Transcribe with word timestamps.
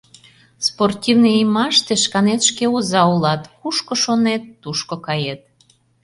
Спортивный 0.67 1.33
иймаште 1.39 1.93
шканет 2.03 2.41
шке 2.49 2.65
оза 2.77 3.03
улат: 3.13 3.41
кушко 3.59 3.93
шонет, 4.03 4.43
тушко 4.61 4.95
кает. 5.05 5.41